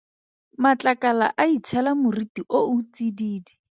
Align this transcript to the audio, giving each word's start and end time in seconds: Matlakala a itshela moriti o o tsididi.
Matlakala 0.63 1.27
a 1.41 1.43
itshela 1.55 1.91
moriti 2.01 2.41
o 2.57 2.59
o 2.71 2.75
tsididi. 2.93 3.53